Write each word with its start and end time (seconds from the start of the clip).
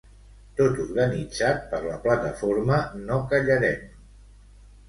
Tot 0.59 0.79
organitzat 0.83 1.61
per 1.73 1.81
la 1.85 1.99
plataforma 2.07 2.81
"No 3.05 3.21
Callarem". 3.35 3.85